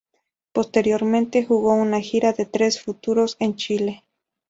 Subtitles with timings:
[0.51, 4.01] Posteriormente jugó una gira de tres futuros en Chile.